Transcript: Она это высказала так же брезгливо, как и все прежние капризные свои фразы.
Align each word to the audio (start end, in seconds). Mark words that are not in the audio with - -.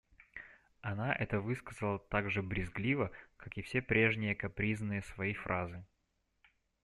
Она 0.81 1.13
это 1.13 1.39
высказала 1.41 1.99
так 1.99 2.31
же 2.31 2.41
брезгливо, 2.41 3.11
как 3.37 3.55
и 3.55 3.61
все 3.61 3.83
прежние 3.83 4.33
капризные 4.33 5.03
свои 5.03 5.35
фразы. 5.35 5.85